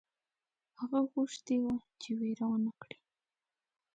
هغه 0.79 0.99
غوښتي 1.11 1.55
وه 1.63 1.75
چې 2.01 2.09
وېره 2.19 2.45
ونه 2.51 2.71
کړي. 2.81 2.97